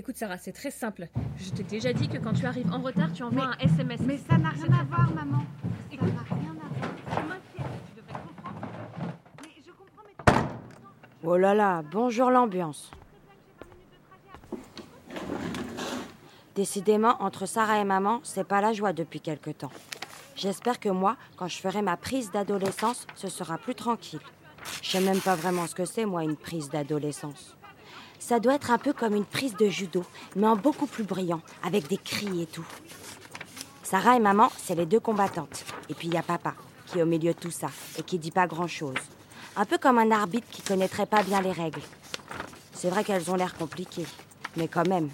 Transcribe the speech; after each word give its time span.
Écoute 0.00 0.16
Sarah, 0.16 0.38
c'est 0.38 0.52
très 0.52 0.70
simple. 0.70 1.08
Je 1.36 1.50
t'ai 1.50 1.62
déjà 1.62 1.92
dit 1.92 2.08
que 2.08 2.16
quand 2.16 2.32
tu 2.32 2.46
arrives 2.46 2.72
en 2.72 2.80
retard, 2.80 3.12
tu 3.12 3.22
envoies 3.22 3.44
un 3.44 3.58
SMS. 3.58 4.00
Mais 4.06 4.16
ça 4.16 4.38
n'a 4.38 4.48
rien 4.48 4.72
à 4.72 4.82
voir, 4.84 5.12
maman. 5.14 5.44
Ça 5.90 6.06
n'a 6.06 6.06
rien 6.06 6.52
à 6.52 6.78
voir. 6.78 6.90
Ça 7.14 7.20
m'inquiète, 7.20 7.66
tu 7.86 8.00
devrais 8.00 8.14
comprendre. 8.14 8.60
Mais 9.42 9.62
je 9.62 9.70
comprends, 9.72 10.02
mais 10.06 10.48
Oh 11.22 11.36
là 11.36 11.52
là, 11.52 11.82
bonjour 11.82 12.30
l'ambiance. 12.30 12.90
Décidément, 16.54 17.22
entre 17.22 17.44
Sarah 17.44 17.78
et 17.78 17.84
maman, 17.84 18.20
c'est 18.22 18.48
pas 18.48 18.62
la 18.62 18.72
joie 18.72 18.94
depuis 18.94 19.20
quelque 19.20 19.50
temps. 19.50 19.72
J'espère 20.34 20.80
que 20.80 20.88
moi, 20.88 21.18
quand 21.36 21.48
je 21.48 21.58
ferai 21.58 21.82
ma 21.82 21.98
prise 21.98 22.30
d'adolescence, 22.30 23.06
ce 23.16 23.28
sera 23.28 23.58
plus 23.58 23.74
tranquille. 23.74 24.20
Je 24.80 24.92
sais 24.92 25.00
même 25.02 25.20
pas 25.20 25.34
vraiment 25.34 25.66
ce 25.66 25.74
que 25.74 25.84
c'est, 25.84 26.06
moi, 26.06 26.24
une 26.24 26.36
prise 26.36 26.70
d'adolescence. 26.70 27.54
Ça 28.20 28.38
doit 28.38 28.54
être 28.54 28.70
un 28.70 28.78
peu 28.78 28.92
comme 28.92 29.16
une 29.16 29.24
prise 29.24 29.56
de 29.56 29.68
judo, 29.68 30.04
mais 30.36 30.46
en 30.46 30.54
beaucoup 30.54 30.86
plus 30.86 31.02
brillant, 31.02 31.40
avec 31.64 31.88
des 31.88 31.96
cris 31.96 32.42
et 32.42 32.46
tout. 32.46 32.66
Sarah 33.82 34.16
et 34.16 34.20
maman, 34.20 34.50
c'est 34.56 34.76
les 34.76 34.86
deux 34.86 35.00
combattantes. 35.00 35.64
Et 35.88 35.94
puis 35.94 36.06
il 36.06 36.14
y 36.14 36.18
a 36.18 36.22
papa, 36.22 36.54
qui 36.86 37.00
est 37.00 37.02
au 37.02 37.06
milieu 37.06 37.32
de 37.32 37.38
tout 37.38 37.50
ça, 37.50 37.68
et 37.98 38.04
qui 38.04 38.20
dit 38.20 38.30
pas 38.30 38.46
grand-chose. 38.46 38.94
Un 39.56 39.64
peu 39.64 39.78
comme 39.78 39.98
un 39.98 40.12
arbitre 40.12 40.46
qui 40.50 40.62
connaîtrait 40.62 41.06
pas 41.06 41.24
bien 41.24 41.40
les 41.40 41.50
règles. 41.50 41.80
C'est 42.72 42.90
vrai 42.90 43.02
qu'elles 43.02 43.30
ont 43.32 43.34
l'air 43.34 43.56
compliquées, 43.56 44.06
mais 44.56 44.68
quand 44.68 44.86
même. 44.86 45.10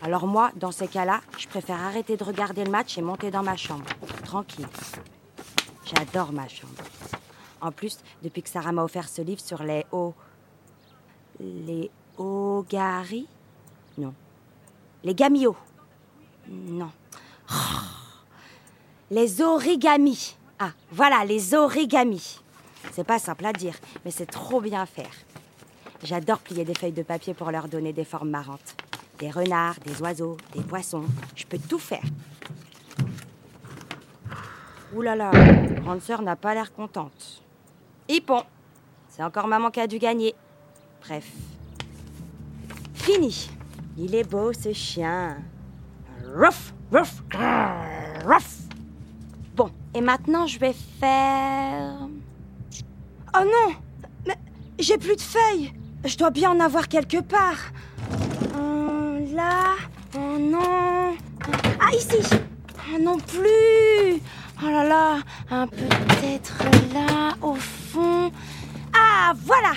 Alors 0.00 0.26
moi, 0.26 0.52
dans 0.54 0.70
ces 0.70 0.86
cas-là, 0.86 1.22
je 1.38 1.48
préfère 1.48 1.82
arrêter 1.82 2.16
de 2.16 2.22
regarder 2.22 2.62
le 2.62 2.70
match 2.70 2.98
et 2.98 3.02
monter 3.02 3.30
dans 3.32 3.42
ma 3.42 3.56
chambre, 3.56 3.86
tranquille. 4.24 4.68
J'adore 5.86 6.32
ma 6.32 6.46
chambre. 6.46 6.74
En 7.60 7.72
plus, 7.72 7.98
depuis 8.22 8.42
que 8.42 8.50
Sarah 8.50 8.70
m'a 8.70 8.84
offert 8.84 9.08
ce 9.08 9.22
livre 9.22 9.40
sur 9.40 9.62
les 9.62 9.86
hauts... 9.90 10.14
Les 11.40 11.90
Ogari? 12.18 13.26
Non. 13.98 14.14
Les 15.02 15.14
Gamio 15.14 15.56
Non. 16.48 16.90
Oh. 17.50 17.54
Les 19.10 19.40
origamis. 19.40 20.36
Ah, 20.58 20.72
voilà, 20.90 21.24
les 21.24 21.54
origamis. 21.54 22.40
C'est 22.92 23.04
pas 23.04 23.18
simple 23.18 23.46
à 23.46 23.52
dire, 23.52 23.74
mais 24.04 24.10
c'est 24.10 24.26
trop 24.26 24.60
bien 24.60 24.82
à 24.82 24.86
faire. 24.86 25.10
J'adore 26.02 26.38
plier 26.38 26.64
des 26.64 26.74
feuilles 26.74 26.92
de 26.92 27.02
papier 27.02 27.34
pour 27.34 27.50
leur 27.50 27.68
donner 27.68 27.92
des 27.92 28.04
formes 28.04 28.30
marrantes. 28.30 28.74
Des 29.18 29.30
renards, 29.30 29.76
des 29.84 30.00
oiseaux, 30.02 30.36
des 30.54 30.62
poissons. 30.62 31.04
Je 31.34 31.44
peux 31.46 31.58
tout 31.58 31.78
faire. 31.78 32.04
Ouh 34.94 35.02
là 35.02 35.16
là, 35.16 35.30
grande 35.82 36.02
sœur 36.02 36.22
n'a 36.22 36.36
pas 36.36 36.54
l'air 36.54 36.72
contente. 36.72 37.42
Hippon, 38.08 38.42
c'est 39.08 39.22
encore 39.22 39.48
maman 39.48 39.70
qui 39.70 39.80
a 39.80 39.86
dû 39.86 39.98
gagner. 39.98 40.34
Bref. 41.02 41.26
Fini. 43.04 43.50
Il 43.98 44.14
est 44.14 44.24
beau 44.24 44.54
ce 44.54 44.72
chien. 44.72 45.36
Ruff, 46.34 46.72
ruff, 46.90 47.22
grrr, 47.28 48.26
ruff. 48.26 48.60
Bon, 49.54 49.70
et 49.92 50.00
maintenant 50.00 50.46
je 50.46 50.58
vais 50.58 50.74
faire. 50.98 51.98
Oh 53.36 53.44
non 53.44 53.74
Mais 54.26 54.38
j'ai 54.78 54.96
plus 54.96 55.16
de 55.16 55.20
feuilles 55.20 55.74
Je 56.06 56.16
dois 56.16 56.30
bien 56.30 56.50
en 56.50 56.60
avoir 56.60 56.88
quelque 56.88 57.20
part. 57.20 57.72
Hum, 58.56 59.34
là 59.34 59.74
Oh 60.16 60.38
non 60.38 61.14
Ah, 61.80 61.94
ici 61.94 62.16
Ah 62.78 62.98
non 62.98 63.18
plus 63.18 64.22
Oh 64.62 64.70
là 64.70 64.82
là 64.82 65.18
Un 65.50 65.66
peut-être 65.66 66.56
là, 66.94 67.34
au 67.42 67.54
fond. 67.56 68.32
Ah, 68.96 69.34
voilà 69.44 69.74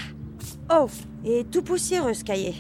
Oh, 0.72 0.88
et 1.26 1.44
tout 1.44 1.62
poussiéreux 1.62 2.14
ce 2.14 2.24
cahier. 2.24 2.56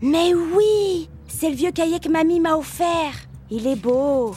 Mais 0.00 0.32
oui 0.34 1.08
C'est 1.26 1.50
le 1.50 1.56
vieux 1.56 1.72
cahier 1.72 1.98
que 1.98 2.08
mamie 2.08 2.40
m'a 2.40 2.56
offert. 2.56 3.12
Il 3.50 3.66
est 3.66 3.76
beau. 3.76 4.34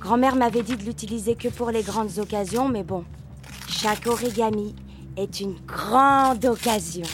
Grand-mère 0.00 0.36
m'avait 0.36 0.62
dit 0.62 0.76
de 0.76 0.82
l'utiliser 0.82 1.34
que 1.36 1.48
pour 1.48 1.70
les 1.70 1.82
grandes 1.82 2.18
occasions, 2.18 2.68
mais 2.68 2.82
bon, 2.82 3.04
chaque 3.68 4.06
origami 4.06 4.74
est 5.16 5.40
une 5.40 5.54
grande 5.66 6.44
occasion. 6.44 7.06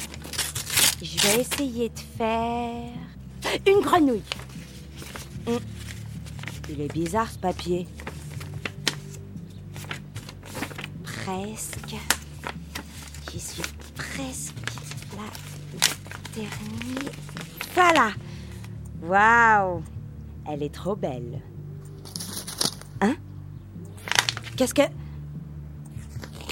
Je 1.03 1.19
vais 1.19 1.41
essayer 1.41 1.89
de 1.89 2.01
faire 2.17 2.93
une 3.67 3.81
grenouille. 3.81 4.23
Hum. 5.47 5.59
Il 6.69 6.81
est 6.81 6.93
bizarre 6.93 7.31
ce 7.31 7.39
papier. 7.39 7.87
Presque. 11.05 11.97
J'y 13.31 13.41
suis 13.41 13.63
presque. 13.95 14.55
La 15.17 15.25
dernière. 16.35 17.30
Voilà. 17.75 18.13
Waouh. 19.03 19.83
Elle 20.47 20.63
est 20.63 20.75
trop 20.75 20.97
belle. 20.97 21.41
Hein? 23.01 23.15
Qu'est-ce 24.57 24.75
que... 24.75 24.83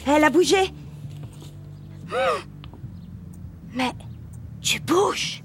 Elle 0.06 0.24
a 0.24 0.30
bougé. 0.30 0.72
Mais 3.74 3.92
tu 4.60 4.80
bouges 4.80 5.42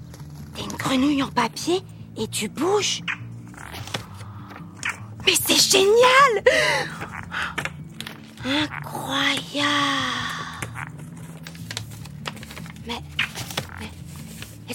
T'es 0.54 0.62
une 0.62 0.76
grenouille 0.76 1.22
en 1.22 1.28
papier 1.28 1.82
et 2.16 2.28
tu 2.28 2.48
bouges 2.48 3.02
Mais 5.26 5.34
c'est 5.34 5.60
génial 5.60 6.42
Incroyable 8.44 10.23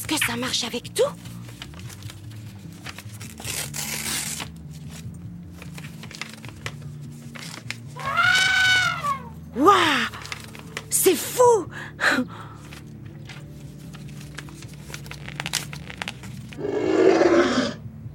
que 0.10 0.26
ça 0.26 0.36
marche 0.36 0.64
avec 0.64 0.92
tout. 0.96 1.04
Waouh 9.56 9.76
C'est 10.90 11.16
fou. 11.16 11.68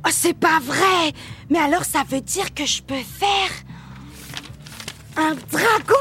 Oh, 0.07 0.11
c'est 0.11 0.35
pas 0.35 0.59
vrai. 0.61 1.13
Mais 1.49 1.61
alors 1.61 1.85
ça 1.85 2.03
veut 2.03 2.21
dire 2.21 2.53
que 2.55 2.67
je 2.67 2.83
peux 2.83 3.03
faire 3.03 3.51
un 5.17 5.35
dragon 5.53 5.95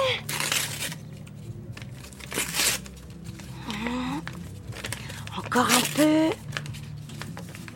Encore 5.56 5.70
un 5.70 5.96
peu. 5.96 6.36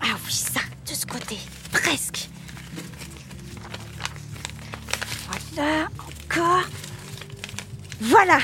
Ah 0.02 0.16
oui, 0.26 0.32
ça, 0.34 0.62
de 0.90 0.96
ce 0.96 1.06
côté. 1.06 1.38
Presque. 1.72 2.28
Voilà, 5.54 5.88
encore. 6.00 6.64
Voilà. 8.02 8.40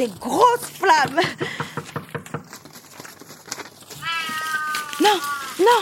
Des 0.00 0.08
grosses 0.18 0.70
flammes. 0.78 1.20
Non, 4.98 5.20
non, 5.58 5.80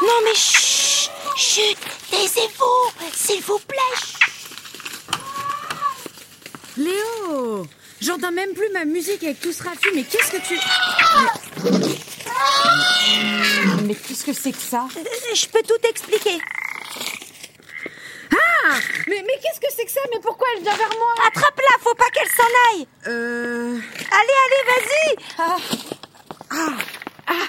non 0.00 0.18
mais 0.24 0.34
chut 0.34 1.10
Chut 1.36 1.76
Taisez-vous, 2.10 3.10
s'il 3.12 3.42
vous 3.42 3.58
plaît 3.58 3.76
Léo 6.78 7.66
J'entends 8.00 8.32
même 8.32 8.54
plus 8.54 8.70
ma 8.72 8.86
musique 8.86 9.22
avec 9.22 9.38
tout 9.40 9.52
ce 9.52 9.62
raffut, 9.62 9.90
mais 9.94 10.04
qu'est-ce 10.04 10.32
que 10.32 10.48
tu... 10.48 10.58
Mais 13.84 13.94
qu'est-ce 13.94 14.24
que 14.24 14.32
c'est 14.32 14.52
que 14.52 14.62
ça? 14.62 14.88
Je 15.34 15.46
peux 15.46 15.62
tout 15.62 15.86
expliquer. 15.86 16.40
Ah 16.40 16.57
Mais, 19.06 19.22
mais 19.26 19.34
qu'est-ce 19.42 19.60
que 19.60 19.66
c'est 19.74 19.84
que 19.84 19.90
ça 19.90 20.00
Mais 20.12 20.20
pourquoi 20.20 20.46
elle 20.56 20.62
vient 20.62 20.76
vers 20.76 20.88
moi 20.98 21.12
Attrape-la, 21.26 21.78
faut 21.80 21.94
pas 21.94 22.08
qu'elle 22.12 22.28
s'en 22.28 22.50
aille 22.72 22.86
Euh... 23.06 23.78
Allez, 24.10 24.36
allez, 24.44 24.64
vas-y 24.72 25.16
Ah 25.38 25.56
Ah 26.50 26.72
Ah 27.26 27.46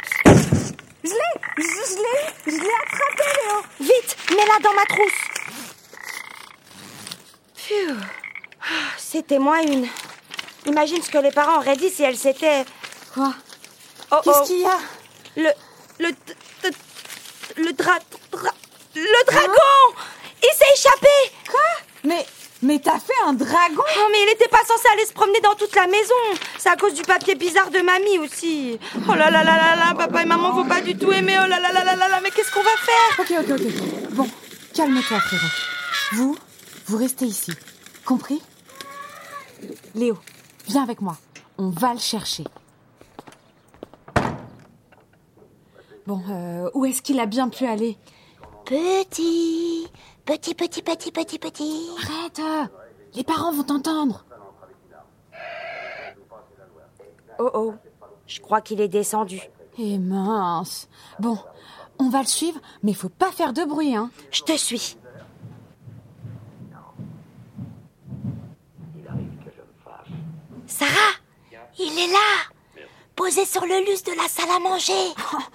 Je 1.03 1.09
l'ai 1.09 1.33
Je, 1.57 1.63
je 1.63 1.95
l'ai, 1.97 2.51
je 2.57 2.57
l'ai 2.63 2.75
attrapé, 2.83 3.23
Léo. 3.43 3.61
Vite, 3.79 4.17
mets-la 4.31 4.59
dans 4.59 4.73
ma 4.73 4.85
trousse. 4.85 5.21
Phew. 7.55 7.95
Ah, 8.61 8.65
C'était 8.97 9.39
moins 9.39 9.61
une. 9.61 9.87
Imagine 10.65 11.01
ce 11.01 11.09
que 11.09 11.17
les 11.17 11.31
parents 11.31 11.57
auraient 11.57 11.77
dit 11.77 11.89
si 11.89 12.03
elle 12.03 12.17
s'était... 12.17 12.65
Quoi 13.13 13.33
Oh, 14.11 14.17
Qu'est-ce 14.23 14.39
oh. 14.41 14.45
qu'il 14.45 14.59
y 14.61 14.65
a 14.65 14.77
Le... 15.37 15.49
Le... 15.99 16.11
d- 16.11 16.77
Le 17.57 17.73
dra... 17.73 17.97
dra- 18.31 18.53
Le 18.95 19.25
dragon 19.25 19.53
Il 19.53 19.97
s'est 19.97 19.98
échappé 20.75 21.07
Quoi 21.49 21.59
Mais, 22.03 22.25
mais 22.61 22.79
t'as 22.79 22.99
fait 22.99 23.13
un 23.25 23.33
dragon 23.33 23.83
Oh, 23.97 24.07
mais 24.11 24.21
il 24.21 24.25
n'était 24.27 24.47
pas 24.47 24.63
censé 24.65 24.87
aller 24.93 25.05
se 25.05 25.13
promener 25.13 25.39
dans 25.41 25.55
toute 25.55 25.75
la 25.75 25.87
maison. 25.87 26.13
C'est 26.57 26.69
à 26.69 26.75
cause 26.75 26.93
du 26.93 27.01
papier 27.03 27.35
bizarre 27.35 27.69
de 27.71 27.79
mamie 27.79 28.19
aussi. 28.19 28.79
Oh 29.07 29.13
là 29.15 29.29
là 29.29 29.43
là 29.43 29.57
là 29.57 29.75
là, 29.75 29.93
papa 29.95 30.21
et 30.21 30.25
maman 30.25 30.53
faut 30.53 30.65
pas 30.67 30.81
du 30.81 30.97
tout 30.97 31.11
aimer. 31.11 31.37
Oh 31.43 31.47
là 31.47 31.59
là 31.59 31.71
là 31.71 31.83
là 31.83 31.95
là 31.95 32.07
là, 32.09 32.19
mais 32.21 32.31
qu'est-ce 32.31 32.51
qu'on 32.51 32.63
va 32.63 32.69
faire? 32.77 33.19
Ok, 33.19 33.33
ok, 33.39 33.59
ok. 33.59 33.67
ok. 33.67 34.09
Bon, 34.15 34.27
calme-toi, 34.73 35.19
frérot. 35.19 35.51
Vous, 36.13 36.37
vous 36.87 36.97
restez 36.97 37.25
ici. 37.25 37.51
Compris? 38.05 38.41
Léo, 39.95 40.17
viens 40.67 40.83
avec 40.83 41.01
moi. 41.01 41.17
On 41.57 41.69
va 41.69 41.93
le 41.93 41.99
chercher. 41.99 42.43
Bon, 46.07 46.21
euh, 46.29 46.69
où 46.73 46.85
est-ce 46.85 47.01
qu'il 47.01 47.19
a 47.19 47.25
bien 47.25 47.49
pu 47.49 47.65
aller? 47.65 47.97
Petit, 48.65 49.78
petit, 50.29 50.53
petit, 50.53 50.83
petit, 50.83 51.11
petit, 51.11 51.39
petit. 51.39 51.89
Arrête 52.03 52.39
euh, 52.39 52.65
Les 53.15 53.23
parents 53.23 53.51
vont 53.51 53.63
t'entendre. 53.63 54.25
Oh 57.39 57.49
oh, 57.55 57.73
je 58.27 58.39
crois 58.39 58.61
qu'il 58.61 58.79
est 58.79 58.87
descendu. 58.87 59.41
Eh 59.79 59.97
mince. 59.97 60.87
Bon, 61.19 61.39
on 61.97 62.09
va 62.09 62.19
le 62.19 62.27
suivre, 62.27 62.59
mais 62.83 62.93
faut 62.93 63.09
pas 63.09 63.31
faire 63.31 63.53
de 63.53 63.63
bruit, 63.63 63.95
hein. 63.95 64.11
Je 64.29 64.43
te 64.43 64.55
suis. 64.55 64.97
Sarah, 70.67 70.91
il 71.79 71.97
est 71.97 72.11
là, 72.11 72.83
posé 73.15 73.45
sur 73.45 73.65
le 73.65 73.83
lustre 73.89 74.11
de 74.11 74.17
la 74.17 74.27
salle 74.27 74.51
à 74.55 74.59
manger. 74.59 74.93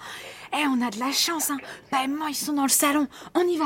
Eh, 0.57 0.67
on 0.67 0.81
a 0.81 0.89
de 0.89 0.99
la 0.99 1.11
chance, 1.11 1.49
hein. 1.49 1.57
Bah, 1.91 1.97
et 2.05 2.07
maman, 2.07 2.27
ils 2.27 2.35
sont 2.35 2.53
dans 2.53 2.63
le 2.63 2.69
salon. 2.69 3.09
On 3.33 3.41
y 3.41 3.57
va. 3.57 3.65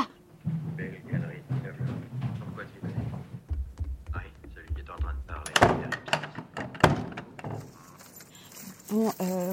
Bon, 8.90 9.12
euh, 9.20 9.52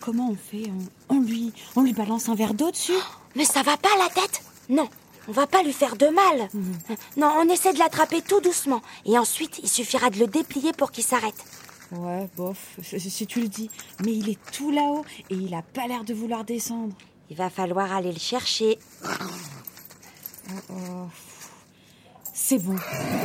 comment 0.00 0.30
on 0.30 0.36
fait 0.36 0.70
on, 1.08 1.16
on 1.16 1.20
lui, 1.20 1.52
on 1.76 1.82
lui 1.82 1.92
balance 1.92 2.28
un 2.28 2.34
verre 2.34 2.54
d'eau 2.54 2.70
dessus? 2.70 2.92
Mais 3.36 3.44
ça 3.44 3.62
va 3.62 3.76
pas 3.76 3.90
la 3.98 4.08
tête? 4.08 4.42
Non, 4.68 4.88
on 5.28 5.32
va 5.32 5.46
pas 5.46 5.62
lui 5.62 5.72
faire 5.72 5.96
de 5.96 6.06
mal. 6.06 6.48
Non, 7.16 7.32
on 7.38 7.48
essaie 7.48 7.72
de 7.72 7.78
l'attraper 7.78 8.22
tout 8.22 8.40
doucement. 8.40 8.82
Et 9.04 9.18
ensuite, 9.18 9.60
il 9.62 9.68
suffira 9.68 10.10
de 10.10 10.18
le 10.18 10.26
déplier 10.26 10.72
pour 10.72 10.90
qu'il 10.90 11.04
s'arrête. 11.04 11.44
Ouais, 11.92 12.28
bof, 12.36 12.78
si 12.82 13.26
tu 13.26 13.40
le 13.40 13.48
dis. 13.48 13.70
Mais 14.04 14.12
il 14.12 14.28
est 14.28 14.38
tout 14.52 14.70
là-haut 14.70 15.04
et 15.28 15.34
il 15.34 15.54
a 15.54 15.62
pas 15.62 15.86
l'air 15.86 16.04
de 16.04 16.14
vouloir 16.14 16.44
descendre. 16.44 16.94
Il 17.30 17.36
va 17.36 17.50
falloir 17.50 17.92
aller 17.92 18.12
le 18.12 18.18
chercher. 18.18 18.78
C'est 22.32 22.58
bon. 22.58 22.76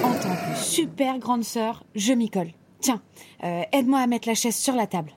En 0.03 0.13
tant 0.13 0.35
que 0.35 0.59
super 0.59 1.17
grande 1.17 1.43
sœur, 1.43 1.83
je 1.95 2.13
m'y 2.13 2.29
colle. 2.29 2.51
Tiens, 2.81 3.01
euh, 3.43 3.63
aide-moi 3.71 3.99
à 3.99 4.07
mettre 4.07 4.27
la 4.27 4.35
chaise 4.35 4.55
sur 4.55 4.75
la 4.75 4.85
table. 4.85 5.11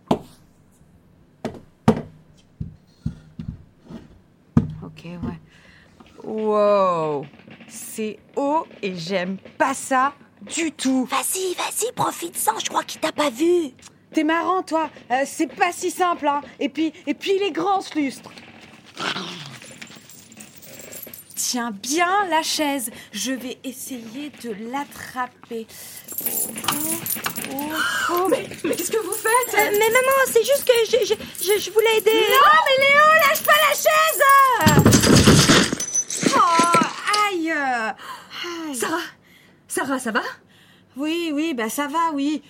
Wow, 6.29 7.25
c'est 7.69 8.19
haut 8.37 8.67
et 8.83 8.95
j'aime 8.95 9.39
pas 9.57 9.73
ça 9.73 10.13
du 10.43 10.73
tout. 10.73 11.07
Vas-y, 11.07 11.55
vas-y, 11.55 11.91
profite-en, 11.93 12.59
je 12.59 12.67
crois 12.69 12.85
qu'il 12.85 13.01
t'a 13.01 13.13
pas 13.13 13.31
vu. 13.31 13.71
T'es 14.13 14.25
marrant, 14.25 14.63
toi. 14.63 14.91
Euh, 15.11 15.23
c'est 15.25 15.47
pas 15.47 15.73
si 15.73 15.91
simple, 15.91 16.29
hein. 16.29 16.43
Et 16.61 16.69
puis, 16.69 16.93
et 17.07 17.15
puis, 17.15 17.33
il 17.37 17.43
est 17.43 17.51
grand, 17.51 17.81
ce 17.81 17.99
lustre. 17.99 18.31
Tiens 21.35 21.71
bien 21.71 22.27
la 22.29 22.43
chaise. 22.43 22.91
Je 23.13 23.33
vais 23.33 23.57
essayer 23.65 24.31
de 24.43 24.55
l'attraper. 24.71 25.67
Oh, 26.27 26.51
oh, 27.53 27.57
oh. 28.11 28.29
Mais, 28.31 28.47
mais 28.65 28.75
qu'est-ce 28.77 28.91
que 28.91 28.99
vous 29.03 29.13
faites 29.15 29.55
Euh, 29.55 29.71
mais 29.73 29.89
maman, 29.89 30.27
c'est 30.27 30.45
juste 30.45 30.65
que 30.67 30.73
je, 30.91 31.07
je, 31.07 31.15
je, 31.43 31.59
je 31.59 31.71
voulais 31.71 31.97
aider. 31.97 32.11
Non, 32.11 32.53
mais 32.67 32.85
Léo, 32.85 33.03
lâche 33.29 33.43
pas 33.45 33.53
la 33.71 33.75
chaise 33.75 34.23
Oh, 36.37 36.41
aïe 37.31 37.51
Aïe. 37.51 38.75
Sarah 38.77 39.01
Sarah, 39.88 40.00
ça 40.00 40.11
va? 40.11 40.23
Oui, 40.99 41.31
oui, 41.32 41.55
bah 41.55 41.70
ça 41.70 41.87
va, 41.87 42.12
oui. 42.12 42.43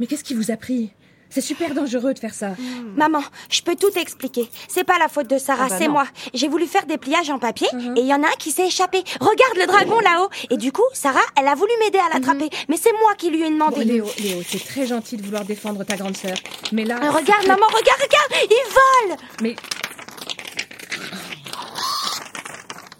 Mais 0.00 0.06
qu'est-ce 0.06 0.24
qui 0.24 0.32
vous 0.32 0.50
a 0.50 0.56
pris? 0.56 0.92
C'est 1.28 1.42
super 1.42 1.74
dangereux 1.74 2.14
de 2.14 2.18
faire 2.18 2.32
ça. 2.32 2.54
Maman, 2.96 3.22
je 3.50 3.60
peux 3.60 3.74
tout 3.76 3.90
expliquer. 3.98 4.48
C'est 4.68 4.84
pas 4.84 4.98
la 4.98 5.08
faute 5.08 5.28
de 5.28 5.36
Sarah, 5.36 5.64
Ah 5.66 5.68
bah 5.68 5.76
c'est 5.78 5.88
moi. 5.88 6.06
J'ai 6.32 6.48
voulu 6.48 6.66
faire 6.66 6.86
des 6.86 6.96
pliages 6.96 7.28
en 7.28 7.38
papier 7.38 7.68
et 7.96 8.00
il 8.00 8.06
y 8.06 8.14
en 8.14 8.22
a 8.22 8.28
un 8.28 8.36
qui 8.38 8.50
s'est 8.50 8.66
échappé. 8.68 9.04
Regarde 9.20 9.56
le 9.58 9.66
dragon 9.66 10.00
là-haut. 10.00 10.30
Et 10.48 10.56
du 10.56 10.72
coup, 10.72 10.84
Sarah, 10.94 11.20
elle 11.38 11.48
a 11.48 11.54
voulu 11.54 11.72
m'aider 11.80 11.98
à 11.98 12.14
l'attraper. 12.14 12.48
Mais 12.70 12.78
c'est 12.78 12.92
moi 12.92 13.14
qui 13.18 13.28
lui 13.28 13.42
ai 13.42 13.50
Bon, 13.50 13.50
demandé. 13.50 13.84
Léo, 13.84 14.06
Léo, 14.20 14.42
c'est 14.48 14.64
très 14.64 14.86
gentil 14.86 15.18
de 15.18 15.22
vouloir 15.22 15.44
défendre 15.44 15.84
ta 15.84 15.96
grande 15.96 16.16
sœur. 16.16 16.36
Mais 16.72 16.84
là... 16.84 16.96
Euh, 17.02 17.10
regarde, 17.10 17.46
maman, 17.46 17.66
regarde, 17.66 18.00
regarde, 18.00 18.48
il 18.50 19.10
vole. 19.10 19.16
Mais... 19.42 19.56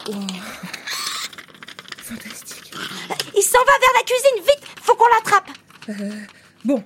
Oh. 0.07 0.13
Fantastique. 2.03 2.71
Il 3.35 3.43
s'en 3.55 3.65
va 3.65 3.79
vers 3.81 3.95
la 3.95 4.03
cuisine, 4.03 4.45
vite, 4.45 4.65
faut 4.83 4.95
qu'on 4.97 5.07
l'attrape. 5.15 5.49
Bon, 6.65 6.83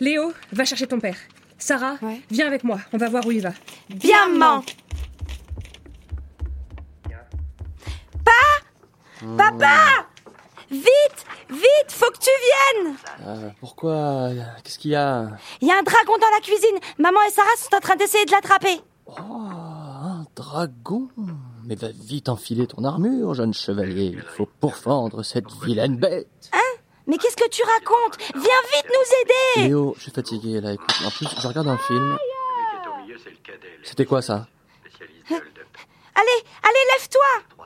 Léo, 0.00 0.32
va 0.52 0.64
chercher 0.64 0.86
ton 0.86 1.00
père. 1.00 1.16
Sarah, 1.58 1.96
Ouais. 2.02 2.20
viens 2.30 2.46
avec 2.46 2.64
moi, 2.64 2.78
on 2.92 2.96
va 2.98 3.08
voir 3.08 3.24
où 3.26 3.30
il 3.32 3.42
va. 3.42 3.52
Bien, 3.88 4.28
maman. 4.28 4.62
Pa 8.24 8.32
Papa 9.36 10.06
Vite, 10.70 11.26
vite, 11.50 11.88
faut 11.90 12.10
que 12.12 12.18
tu 12.18 12.30
viennes. 12.48 12.96
Euh, 13.26 13.50
pourquoi 13.58 14.28
Qu'est-ce 14.62 14.78
qu'il 14.78 14.92
y 14.92 14.94
a? 14.96 15.30
Il 15.60 15.66
y 15.66 15.70
a 15.72 15.76
un 15.78 15.82
dragon 15.82 16.12
dans 16.20 16.30
la 16.32 16.40
cuisine. 16.40 16.78
Maman 16.98 17.20
et 17.28 17.30
Sarah 17.30 17.48
sont 17.58 17.74
en 17.74 17.80
train 17.80 17.96
d'essayer 17.96 18.24
de 18.24 18.30
l'attraper. 18.30 18.80
Oh, 19.06 19.12
un 19.20 20.24
dragon 20.36 21.08
Mais 21.70 21.76
va 21.76 21.88
vite 21.94 22.28
enfiler 22.28 22.66
ton 22.66 22.82
armure, 22.82 23.32
jeune 23.32 23.54
chevalier. 23.54 24.10
Il 24.16 24.22
faut 24.22 24.48
pourfendre 24.58 25.24
cette 25.24 25.46
vilaine 25.62 25.96
bête. 25.96 26.50
Mais 27.06 27.16
qu'est-ce 27.16 27.36
que 27.36 27.48
tu 27.48 27.62
racontes 27.62 28.18
Viens 28.34 28.62
vite 28.74 28.86
nous 28.88 29.60
aider. 29.62 29.68
Léo, 29.68 29.94
je 29.96 30.02
suis 30.02 30.10
fatigué 30.10 30.60
là, 30.60 30.72
écoute. 30.72 30.90
En 31.06 31.10
plus, 31.10 31.28
je 31.40 31.46
regarde 31.46 31.68
un 31.68 31.78
film. 31.78 32.18
Le 33.06 33.14
le 33.14 33.18
C'était 33.84 34.04
quoi 34.04 34.20
ça. 34.20 34.48
Allez, 35.30 36.40
allez, 36.64 36.84
lève-toi. 36.92 37.60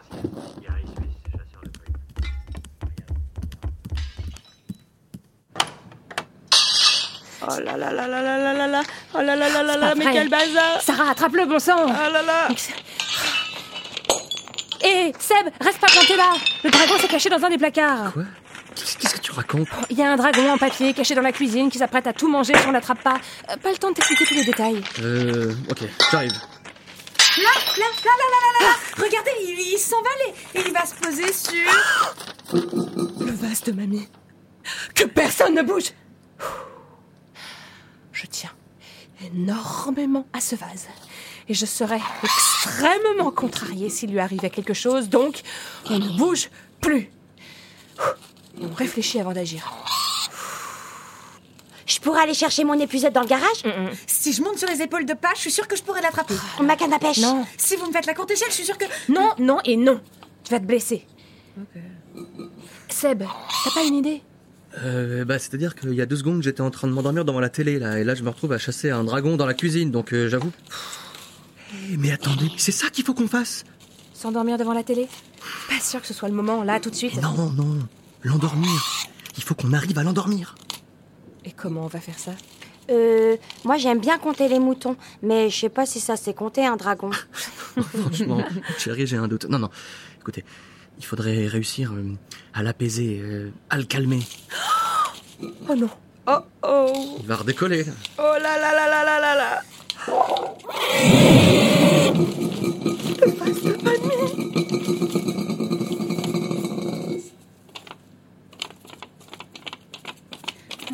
Oh 7.46 7.60
là 7.60 7.76
là 7.76 7.92
là 7.92 8.06
là 8.06 8.22
là 8.22 8.38
là 8.38 8.52
là 8.54 8.66
là. 8.66 8.82
Oh 9.14 9.18
là 9.18 9.36
là 9.36 9.48
là 9.48 9.62
là 9.62 9.76
là, 9.76 9.94
mais 9.94 10.12
quel 10.12 10.28
bazar. 10.28 10.80
Sarah, 10.80 11.10
attrape-le, 11.10 11.46
bon 11.46 11.58
sang 11.58 11.86
Oh 11.86 12.12
là 12.12 12.22
là. 12.22 12.48
Hé, 14.84 15.12
Seb, 15.18 15.50
reste 15.60 15.78
pas 15.80 15.86
planté 15.86 16.14
là 16.14 16.34
Le 16.62 16.70
dragon 16.70 16.98
s'est 16.98 17.08
caché 17.08 17.30
dans 17.30 17.42
un 17.42 17.48
des 17.48 17.56
placards. 17.56 18.12
Quoi 18.12 18.24
Qu'est-ce 18.76 19.14
que 19.14 19.20
tu 19.20 19.32
racontes 19.32 19.68
Il 19.88 19.96
y 19.96 20.02
a 20.02 20.12
un 20.12 20.16
dragon 20.16 20.50
en 20.52 20.58
papier 20.58 20.92
caché 20.92 21.14
dans 21.14 21.22
la 21.22 21.32
cuisine 21.32 21.70
qui 21.70 21.78
s'apprête 21.78 22.06
à 22.06 22.12
tout 22.12 22.28
manger 22.28 22.52
si 22.54 22.66
on 22.66 22.72
l'attrape 22.72 23.02
pas. 23.02 23.18
Euh, 23.50 23.56
pas 23.56 23.70
le 23.70 23.78
temps 23.78 23.90
de 23.90 23.94
t'expliquer 23.94 24.26
tous 24.26 24.34
les 24.34 24.44
détails. 24.44 24.82
Euh, 25.00 25.54
ok, 25.70 25.78
j'arrive. 26.10 26.32
Là, 26.32 27.50
là, 27.78 27.86
là, 28.04 28.10
là, 28.18 28.26
là, 28.30 28.60
là, 28.60 28.66
là. 28.66 29.04
Regardez, 29.04 29.30
il, 29.42 29.72
il 29.74 29.78
s'en 29.78 30.02
va 30.02 30.10
et 30.54 30.62
il 30.66 30.72
va 30.72 30.84
se 30.84 30.94
poser 30.96 31.32
sur... 31.32 31.72
Le 32.52 33.32
vase 33.32 33.62
de 33.62 33.72
mamie. 33.72 34.08
Que 34.94 35.04
personne 35.04 35.54
ne 35.54 35.62
bouge 35.62 35.92
Je 38.12 38.26
tiens 38.26 38.52
énormément 39.24 40.26
à 40.32 40.40
ce 40.40 40.56
vase. 40.56 40.88
Et 41.48 41.54
je 41.54 41.66
serais 41.66 42.00
extrêmement 42.22 43.30
contrariée 43.30 43.90
s'il 43.90 44.10
lui 44.10 44.20
arrivait 44.20 44.50
quelque 44.50 44.74
chose, 44.74 45.08
donc 45.08 45.42
on 45.90 45.98
ne 45.98 46.16
bouge 46.16 46.48
plus. 46.80 47.10
On 48.60 48.72
réfléchit 48.74 49.20
avant 49.20 49.32
d'agir. 49.32 49.70
Je 51.86 51.98
pourrais 52.00 52.22
aller 52.22 52.34
chercher 52.34 52.64
mon 52.64 52.74
épuisette 52.74 53.12
dans 53.12 53.20
le 53.20 53.26
garage 53.26 53.62
Si 54.06 54.32
je 54.32 54.42
monte 54.42 54.58
sur 54.58 54.68
les 54.68 54.80
épaules 54.80 55.04
de 55.04 55.12
pas, 55.12 55.32
je 55.34 55.40
suis 55.40 55.50
sûre 55.50 55.68
que 55.68 55.76
je 55.76 55.82
pourrais 55.82 56.00
l'attraper. 56.00 56.34
Ma 56.62 56.76
canne 56.76 56.92
à 56.92 56.98
pêche. 56.98 57.18
Non, 57.18 57.44
Si 57.58 57.76
vous 57.76 57.86
me 57.86 57.92
faites 57.92 58.06
la 58.06 58.14
courte 58.14 58.30
échelle, 58.30 58.48
je 58.48 58.54
suis 58.54 58.64
sûre 58.64 58.78
que... 58.78 58.86
non, 59.12 59.30
non 59.38 59.58
et 59.64 59.76
non. 59.76 60.00
Tu 60.44 60.50
vas 60.50 60.60
te 60.60 60.64
blesser. 60.64 61.06
Seb, 62.88 63.24
t'as 63.64 63.70
pas 63.70 63.84
une 63.84 63.96
idée? 63.96 64.22
Euh, 64.82 65.24
bah, 65.24 65.38
c'est-à-dire 65.38 65.74
qu'il 65.74 65.94
y 65.94 66.00
a 66.00 66.06
deux 66.06 66.16
secondes, 66.16 66.42
j'étais 66.42 66.62
en 66.62 66.70
train 66.70 66.88
de 66.88 66.92
m'endormir 66.92 67.24
devant 67.24 67.40
la 67.40 67.48
télé, 67.48 67.78
là, 67.78 67.98
et 67.98 68.04
là, 68.04 68.14
je 68.14 68.22
me 68.22 68.28
retrouve 68.28 68.52
à 68.52 68.58
chasser 68.58 68.90
un 68.90 69.04
dragon 69.04 69.36
dans 69.36 69.46
la 69.46 69.54
cuisine, 69.54 69.90
donc 69.90 70.12
euh, 70.12 70.28
j'avoue. 70.28 70.50
Eh, 71.92 71.96
mais 71.96 72.12
attendez, 72.12 72.50
c'est 72.56 72.72
ça 72.72 72.88
qu'il 72.90 73.04
faut 73.04 73.14
qu'on 73.14 73.28
fasse 73.28 73.64
S'endormir 74.14 74.56
devant 74.58 74.72
la 74.72 74.82
télé 74.84 75.08
Pas 75.68 75.80
sûr 75.80 76.00
que 76.00 76.06
ce 76.06 76.14
soit 76.14 76.28
le 76.28 76.34
moment, 76.34 76.62
là, 76.62 76.80
tout 76.80 76.90
de 76.90 76.94
suite. 76.94 77.14
Mais 77.16 77.22
Non, 77.22 77.50
non, 77.50 77.78
l'endormir. 78.22 78.70
Il 79.36 79.42
faut 79.42 79.54
qu'on 79.54 79.72
arrive 79.72 79.98
à 79.98 80.02
l'endormir. 80.02 80.54
Et 81.44 81.50
comment 81.52 81.84
on 81.84 81.88
va 81.88 82.00
faire 82.00 82.18
ça 82.18 82.30
Euh, 82.90 83.36
moi 83.64 83.76
j'aime 83.76 83.98
bien 84.00 84.18
compter 84.18 84.48
les 84.48 84.58
moutons, 84.58 84.96
mais 85.22 85.50
je 85.50 85.58
sais 85.58 85.68
pas 85.68 85.84
si 85.86 86.00
ça 86.00 86.16
c'est 86.16 86.32
compter 86.34 86.64
un 86.64 86.76
dragon. 86.76 87.10
Franchement, 88.00 88.42
chérie, 88.78 89.06
j'ai 89.06 89.16
un 89.16 89.28
doute. 89.28 89.44
Non, 89.46 89.58
non, 89.58 89.70
écoutez, 90.20 90.44
il 90.98 91.04
faudrait 91.04 91.46
réussir 91.46 91.92
euh, 91.92 92.12
à 92.54 92.62
l'apaiser, 92.62 93.20
euh, 93.22 93.50
à 93.70 93.76
le 93.78 93.84
calmer. 93.84 94.20
Oh 95.68 95.74
non 95.74 95.90
Oh 96.28 96.38
oh 96.62 97.16
Il 97.20 97.26
va 97.26 97.36
redécoller. 97.36 97.84
là. 97.84 97.92
Oh 98.18 98.22
là 98.40 98.56
là 98.58 98.72
là 98.72 98.88
là 98.88 99.04
là 99.04 99.20
là 99.20 99.34
là 99.34 99.62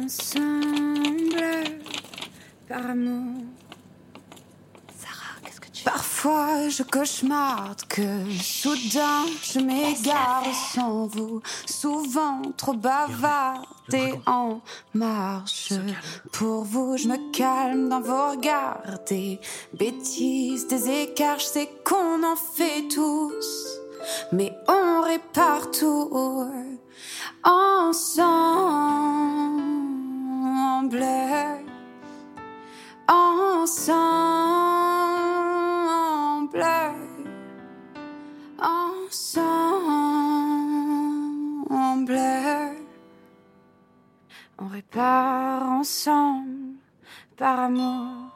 ensemble 0.05 1.37
par 2.69 2.91
amour. 2.91 3.45
Je 6.23 6.83
cauchemarde 6.83 7.81
que 7.89 8.03
soudain 8.43 9.25
je 9.43 9.59
m'égare 9.59 10.45
sans 10.75 11.07
vous. 11.07 11.41
Souvent 11.67 12.43
trop 12.59 12.75
bavardé 12.75 14.21
en 14.27 14.61
marche. 14.93 15.73
Pour 16.33 16.65
vous, 16.65 16.99
je 16.99 17.09
me 17.09 17.33
calme 17.33 17.89
dans 17.89 18.03
vos 18.03 18.33
regards. 18.33 18.99
Des 19.09 19.41
bêtises, 19.73 20.69
des 20.69 20.91
écarts, 20.91 21.41
sais 21.41 21.71
qu'on 21.85 22.23
en 22.23 22.37
fait 22.37 22.87
tous. 22.89 23.81
Mais 24.33 24.53
on 24.69 25.01
répare 25.03 25.71
tout 25.71 26.11
ensemble 27.45 28.41
ensemble, 33.63 34.20
ensemble. 39.11 39.51
On 44.59 44.69
répare 44.69 45.69
ensemble 45.69 46.77
par 47.37 47.59
amour. 47.59 48.31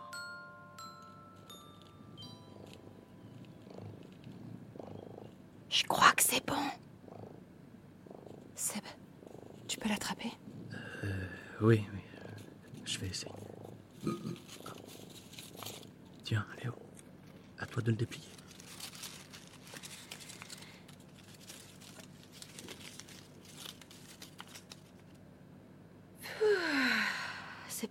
Je 5.68 5.84
crois 5.84 6.12
que 6.12 6.22
c'est 6.22 6.44
bon. 6.44 6.54
Seb, 8.56 8.82
tu 9.68 9.78
peux 9.78 9.88
l'attraper? 9.88 10.32
Oui, 11.60 11.86
oui, 11.92 12.00
je 12.84 12.98
vais 12.98 13.08
essayer. 13.08 13.32
Tiens, 16.24 16.44
Léo, 16.62 16.72
à 17.58 17.66
toi 17.66 17.82
de 17.82 17.90
le 17.90 17.96
déplier. 17.96 18.33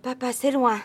C'est 0.04 0.10
pas 0.10 0.26
passé 0.26 0.50
loin. 0.50 0.78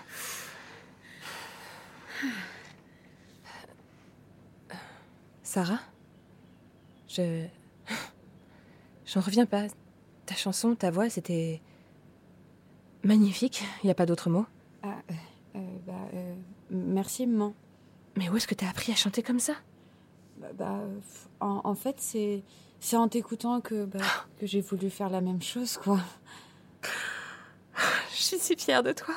Sarah 5.43 5.81
Je... 7.09 7.45
J'en 9.05 9.19
reviens 9.19 9.45
pas. 9.45 9.67
Ta 10.25 10.35
chanson, 10.35 10.73
ta 10.73 10.89
voix, 10.89 11.09
c'était... 11.09 11.61
Magnifique, 13.03 13.61
il 13.83 13.87
n'y 13.87 13.91
a 13.91 13.93
pas 13.93 14.05
d'autre 14.05 14.29
mot? 14.29 14.45
Ah, 14.83 14.95
euh, 15.11 15.13
euh, 15.57 15.59
bah, 15.85 15.93
euh, 16.13 16.35
merci, 16.71 17.27
maman. 17.27 17.53
Mais 18.15 18.29
où 18.29 18.37
est-ce 18.37 18.47
que 18.47 18.55
t'as 18.55 18.69
appris 18.69 18.93
à 18.93 18.95
chanter 18.95 19.21
comme 19.21 19.39
ça? 19.39 19.55
Bah, 20.37 20.47
bah, 20.53 20.79
en, 21.41 21.59
en 21.65 21.75
fait, 21.75 21.99
c'est 21.99 22.41
c'est 22.79 22.95
en 22.95 23.09
t'écoutant 23.09 23.59
que, 23.59 23.83
bah, 23.83 23.99
que 24.39 24.47
j'ai 24.47 24.61
voulu 24.61 24.89
faire 24.89 25.09
la 25.09 25.19
même 25.19 25.41
chose, 25.41 25.77
quoi. 25.77 25.99
Je 28.19 28.25
suis 28.25 28.37
si 28.37 28.55
fière 28.57 28.83
de 28.83 28.91
toi. 28.91 29.15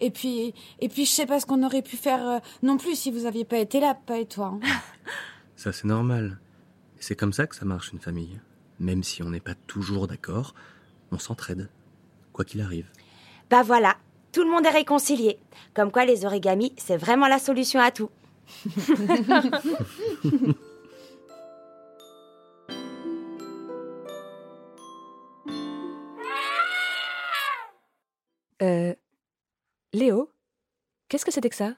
Et 0.00 0.10
puis, 0.10 0.52
et 0.80 0.88
puis, 0.88 1.04
je 1.06 1.10
sais 1.12 1.26
pas 1.26 1.38
ce 1.38 1.46
qu'on 1.46 1.62
aurait 1.62 1.80
pu 1.80 1.96
faire 1.96 2.28
euh, 2.28 2.38
non 2.64 2.76
plus 2.76 2.96
si 2.96 3.12
vous 3.12 3.24
aviez 3.24 3.44
pas 3.44 3.58
été 3.58 3.78
là, 3.78 3.94
pas 3.94 4.18
et 4.18 4.26
toi. 4.26 4.58
hein. 4.60 4.60
Ça, 5.56 5.70
c'est 5.70 5.84
normal. 5.84 6.40
C'est 6.98 7.14
comme 7.14 7.32
ça 7.32 7.46
que 7.46 7.54
ça 7.54 7.64
marche, 7.64 7.92
une 7.92 8.00
famille. 8.00 8.40
Même 8.80 9.04
si 9.04 9.22
on 9.22 9.30
n'est 9.30 9.38
pas 9.38 9.54
toujours 9.68 10.08
d'accord, 10.08 10.54
on 11.12 11.18
s'entraide. 11.20 11.68
Quoi 12.32 12.44
qu'il 12.44 12.60
arrive. 12.62 12.90
Bah 13.48 13.62
voilà, 13.62 13.96
tout 14.32 14.42
le 14.42 14.50
monde 14.50 14.66
est 14.66 14.70
réconcilié. 14.70 15.38
Comme 15.72 15.92
quoi 15.92 16.04
les 16.04 16.24
origamis, 16.24 16.72
c'est 16.78 16.96
vraiment 16.96 17.28
la 17.28 17.38
solution 17.38 17.78
à 17.78 17.92
tout. 17.92 18.10
Euh... 28.62 28.94
Léo 29.92 30.30
Qu'est-ce 31.08 31.24
que 31.26 31.32
c'était 31.32 31.50
que 31.50 31.56
ça? 31.56 31.74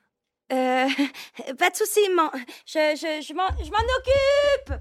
Euh, 0.53 0.87
pas 1.59 1.71
de 1.71 1.77
soucis, 1.77 2.09
maman. 2.15 2.31
Je, 2.67 2.95
je, 2.95 3.27
je 3.27 3.35
m'en 3.35 3.49
je 3.65 3.71
m'en 3.71 3.79
occupe. 3.79 4.81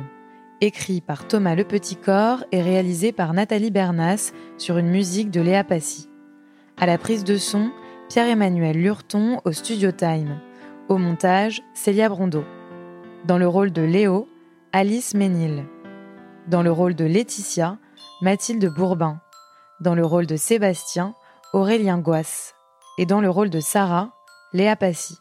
écrit 0.62 1.02
par 1.02 1.28
Thomas 1.28 1.56
Le 1.56 1.66
Petit 1.66 1.98
Corps 1.98 2.46
et 2.54 2.62
réalisé 2.62 3.12
par 3.12 3.34
Nathalie 3.34 3.72
Bernas 3.72 4.32
sur 4.58 4.78
une 4.78 4.90
musique 4.90 5.32
de 5.32 5.42
Léa 5.42 5.66
Passy. 5.66 6.08
À 6.78 6.86
la 6.86 6.98
prise 6.98 7.26
de 7.26 7.36
son, 7.36 7.72
Pierre-Emmanuel 8.08 8.78
Lurton 8.78 9.42
au 9.44 9.52
Studio 9.52 9.92
Time. 9.92 10.40
Au 10.88 10.98
montage, 10.98 11.62
Célia 11.74 12.08
Brondeau. 12.08 12.46
Dans 13.26 13.38
le 13.38 13.50
rôle 13.50 13.74
de 13.74 13.82
Léo, 13.82 14.30
Alice 14.72 15.14
Ménil. 15.14 15.66
Dans 16.48 16.64
le 16.64 16.72
rôle 16.72 16.96
de 16.96 17.04
Laetitia, 17.04 17.80
Mathilde 18.24 18.74
Bourbin. 18.74 19.20
Dans 19.82 19.96
le 19.96 20.06
rôle 20.06 20.28
de 20.28 20.38
Sébastien, 20.38 21.14
Aurélien 21.52 21.98
Goisse. 21.98 22.56
Et 22.98 23.06
dans 23.06 23.20
le 23.20 23.30
rôle 23.30 23.50
de 23.50 23.60
Sarah, 23.60 24.14
Léa 24.54 24.78
Passy. 24.78 25.18